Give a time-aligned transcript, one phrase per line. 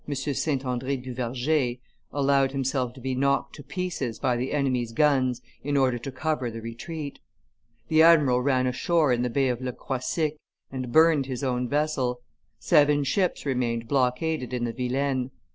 [0.11, 0.65] St.
[0.65, 1.75] Andre du Verger,
[2.11, 6.49] allowed himself to be knocked to pieces by the enemy's guns in order to cover
[6.49, 7.19] the retreat.
[7.87, 10.37] The admiral ran ashore in the Bay of Le Croisic
[10.71, 12.21] and burned his own vessel;
[12.57, 15.29] seven ships remained blockaded in the Vilaine.